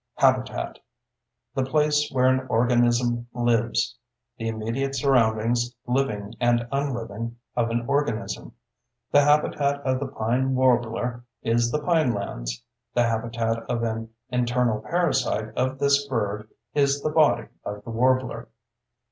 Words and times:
HABITAT: 0.17 0.79
The 1.53 1.63
place 1.63 2.09
where 2.11 2.25
an 2.25 2.47
organism 2.47 3.27
lives; 3.35 3.99
the 4.39 4.47
immediate 4.47 4.95
surroundings, 4.95 5.75
living 5.85 6.33
and 6.39 6.67
unliving, 6.71 7.37
of 7.55 7.69
an 7.69 7.85
organism. 7.87 8.53
The 9.11 9.21
habitat 9.21 9.79
of 9.81 9.99
the 9.99 10.07
pine 10.07 10.55
warbler 10.55 11.23
is 11.43 11.69
the 11.69 11.81
pinelands; 11.83 12.63
the 12.95 13.03
habitat 13.03 13.61
of 13.69 13.83
an 13.83 14.09
internal 14.31 14.81
parasite 14.81 15.53
of 15.55 15.77
this 15.77 16.07
bird 16.07 16.49
is 16.73 17.03
the 17.03 17.11
body 17.11 17.49
of 17.63 17.83
the 17.83 17.91
warbler. 17.91 18.47